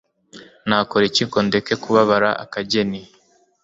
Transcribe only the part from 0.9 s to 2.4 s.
iki ngo ndeke kubabara